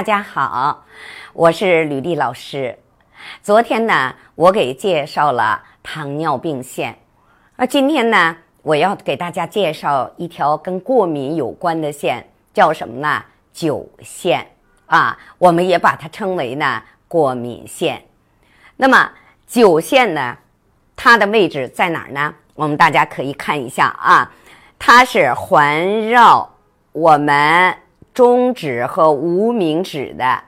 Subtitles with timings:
[0.00, 0.86] 大家好，
[1.34, 2.78] 我是吕丽老师。
[3.42, 6.98] 昨天呢，我给介绍了糖尿病线，
[7.56, 13.22] 而今天呢，我要给大家介绍一条跟过敏有关的线，叫什么呢？
[13.52, 14.46] 酒线
[14.86, 18.02] 啊，我们也把它称为呢过敏线。
[18.78, 19.12] 那么
[19.46, 20.34] 酒线呢，
[20.96, 22.34] 它的位置在哪儿呢？
[22.54, 24.32] 我们大家可以看一下啊，
[24.78, 26.54] 它是环绕
[26.92, 27.76] 我们。
[28.12, 30.42] 中指和无名指的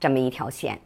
[0.00, 0.80] 这么一条线，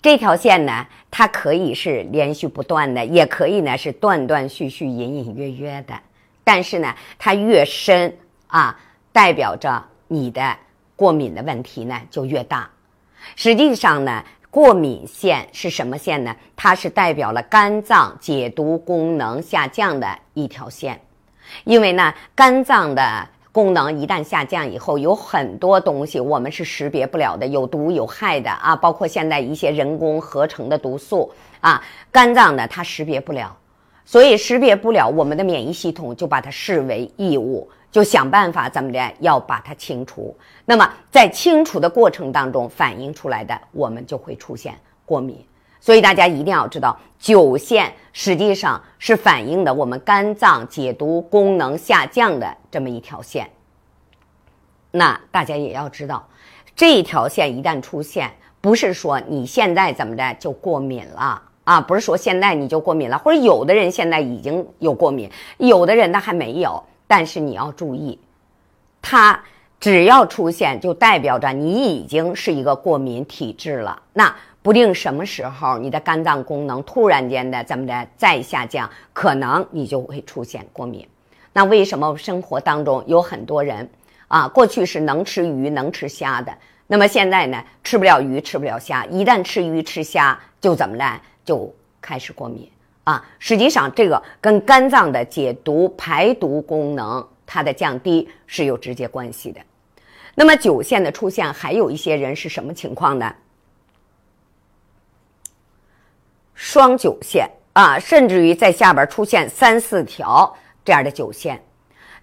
[0.00, 5.94] 这条线呢，它可以是连续不断的，也可以呢是断断续续、隐隐约约的。
[6.42, 8.16] 但是呢，它越深
[8.46, 8.76] 啊，
[9.12, 10.56] 代表着你的
[10.96, 12.68] 过敏的问题呢就越大。
[13.36, 16.34] 实际上呢，过敏线是什么线呢？
[16.56, 21.00] 它是代表了肝脏解毒功能下降的一条线，
[21.64, 23.28] 因为呢，肝脏的。
[23.56, 33.56] 功能一旦下降以后，有很多东西我们是识别不了的，有毒有害的啊，包括现在一些人工合成的毒素啊，肝脏呢它识别不了，
[34.04, 40.36] 所以识别不了，我们的免疫系统就把它视为异物，就想办法怎么的要把它清除。
[40.66, 44.74] 那么在清除的过程当中反映出来的，我们就会出现
[45.06, 45.42] 过敏。
[45.80, 53.48] 所以大家一定要知道，酒线实际上是反映的我们肝脏解毒功能下降的这么一条线。
[54.96, 56.26] 那大家也要知道，
[56.74, 66.82] 这条线一旦出现，不是说你现在怎么着就过敏了啊，不是说现在你就过敏了，或者有的人现在已经有过敏，有的人呢还没有。
[67.06, 68.18] 但是你要注意，
[69.02, 69.40] 它
[69.78, 74.02] 只要出现，就代表着你已经是一个过敏体质了。
[74.12, 74.34] 那。
[74.62, 81.06] 不定什么时候你的肝脏功能突然间的怎么的再下降，可能你就会出现过敏。
[81.52, 83.88] 那为什么生活当中有很多人
[84.28, 86.52] 啊，过去是能吃鱼能吃虾的，
[86.86, 92.70] 那么现在呢吃不了鱼吃不了虾，一旦吃鱼吃虾就怎么呢就开始过敏
[93.04, 93.24] 啊？
[93.38, 99.60] 实际上这个跟肝脏的解毒排毒功能它的降低是有直接关系的。
[100.34, 103.34] 那么酒线的出现，还有一些人是什么情况呢？
[106.54, 111.62] 双酒线啊，甚至于在下边出现三四条这样的酒线，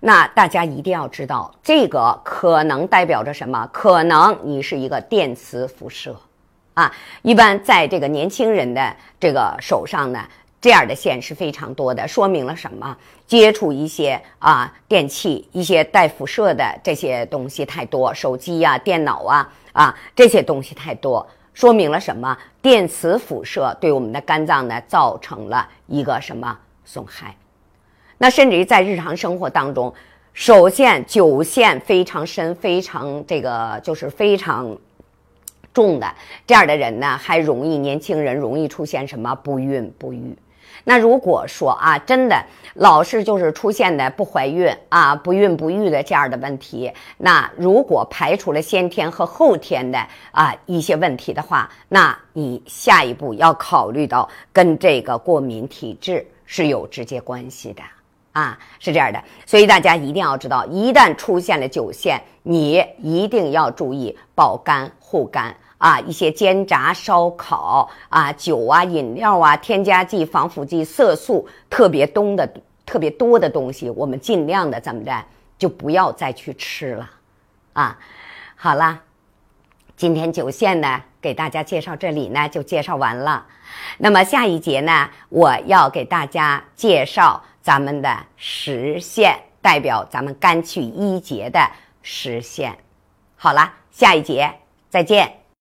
[0.06, 3.66] 那大家一定要知道，这个可能代表着什么？
[3.72, 6.14] 可能你是一个电磁辐射
[6.74, 6.94] 啊。
[7.22, 10.20] 一般在这个年轻人的这个手上呢，
[10.60, 12.98] 这样的线是非常多的，说明了什么？
[13.26, 21.26] 接触一些啊电器、一些带辐射的这些东西太多，手机呀、电脑啊啊这些东西太多。
[21.54, 22.38] 说明了什么？
[22.62, 27.34] 电磁辐射对我们的肝脏呢造成了一个什么损害？
[28.24, 29.94] 那甚至于在日常生活当中，
[30.32, 34.78] 首先、酒线非常深、非常这个就是非常
[35.74, 36.10] 重的
[36.48, 40.34] 这样的人呢，还容易年轻人容易出现什么不孕不育。
[40.86, 42.42] 那如果说啊，真的
[42.76, 50.00] 老是就是出现的不怀孕啊、不孕不育的这样的问题，那如果排除了先天和后天的
[50.32, 57.84] 啊一些问题的话，那你下一步要考虑到跟这个过敏体质是有直接关系的
[58.34, 59.24] 啊，是这样的。
[59.46, 65.56] 所以大家一定要知道，一旦出现了酒线，你一定要注意保肝护肝。
[65.80, 72.50] 啊，一些煎炸烧烤啊，酒啊，饮料啊，添加剂、防腐剂、色素特别多的、
[72.86, 75.26] 特别多的东西，我们尽量的怎么着，
[75.58, 77.12] 就不要再去吃了。
[77.74, 78.00] 啊，
[78.56, 79.02] 好了，
[79.98, 83.46] 今天酒线呢，给大家介绍这里呢，就介绍完了。
[83.98, 91.72] 那么下一节呢，我要给大家介绍咱们的实线，代表咱们肝气一节的
[92.04, 92.78] 实线。
[93.36, 94.54] 好了，下一节
[94.90, 95.43] 再见。